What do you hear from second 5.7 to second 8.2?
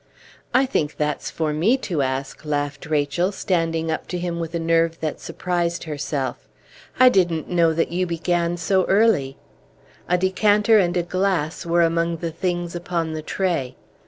herself. "I didn't know that you